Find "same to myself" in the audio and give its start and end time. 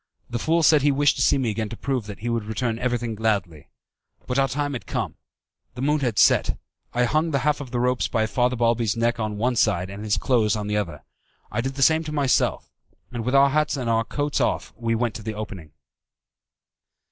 11.83-12.71